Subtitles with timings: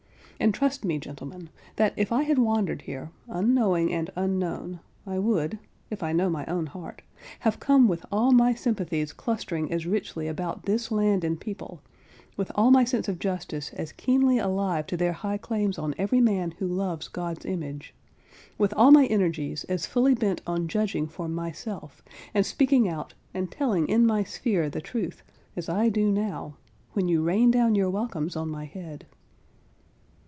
[0.43, 6.01] And, trust me, gentlemen, that, if I had wandered here, unknowing and unknown, I would—if
[6.01, 10.91] I know my own heart—have come with all my sympathies clustering as richly about this
[10.91, 15.77] land and people—with all my sense of justice as keenly alive to their high claims
[15.77, 21.05] on every man who loves God's image—with all my energies as fully bent on judging
[21.07, 22.01] for myself,
[22.33, 25.21] and speaking out, and telling in my sphere the truth,
[25.55, 26.55] as I do now,
[26.93, 29.05] when you rain down your welcomes on my head.